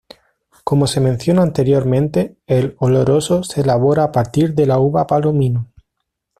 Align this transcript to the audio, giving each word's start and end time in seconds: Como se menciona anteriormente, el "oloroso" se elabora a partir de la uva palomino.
Como 0.63 0.87
se 0.87 0.99
menciona 0.99 1.43
anteriormente, 1.43 2.35
el 2.47 2.73
"oloroso" 2.79 3.43
se 3.43 3.61
elabora 3.61 4.05
a 4.05 4.11
partir 4.11 4.55
de 4.55 4.65
la 4.65 4.79
uva 4.79 5.05
palomino. 5.05 5.71